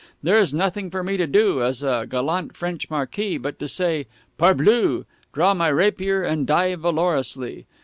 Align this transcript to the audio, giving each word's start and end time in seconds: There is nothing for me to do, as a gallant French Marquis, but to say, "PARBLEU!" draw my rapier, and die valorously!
There 0.23 0.39
is 0.39 0.51
nothing 0.51 0.89
for 0.89 1.03
me 1.03 1.15
to 1.17 1.27
do, 1.27 1.61
as 1.61 1.83
a 1.83 2.07
gallant 2.09 2.57
French 2.57 2.89
Marquis, 2.89 3.37
but 3.37 3.59
to 3.59 3.67
say, 3.67 4.07
"PARBLEU!" 4.39 5.05
draw 5.31 5.53
my 5.53 5.67
rapier, 5.67 6.23
and 6.23 6.47
die 6.47 6.73
valorously! 6.75 7.67